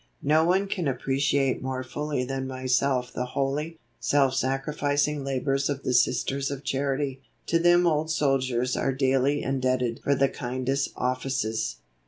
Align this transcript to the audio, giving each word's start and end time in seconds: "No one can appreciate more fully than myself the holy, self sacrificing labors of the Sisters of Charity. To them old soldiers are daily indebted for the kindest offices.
"No 0.23 0.43
one 0.43 0.65
can 0.67 0.87
appreciate 0.87 1.61
more 1.61 1.83
fully 1.83 2.23
than 2.23 2.47
myself 2.47 3.13
the 3.13 3.27
holy, 3.37 3.77
self 3.99 4.33
sacrificing 4.33 5.23
labors 5.23 5.69
of 5.69 5.83
the 5.83 5.93
Sisters 5.93 6.49
of 6.49 6.63
Charity. 6.63 7.21
To 7.45 7.59
them 7.59 7.85
old 7.85 8.09
soldiers 8.09 8.75
are 8.75 8.93
daily 8.93 9.43
indebted 9.43 9.99
for 10.03 10.15
the 10.15 10.27
kindest 10.27 10.89
offices. 10.95 11.75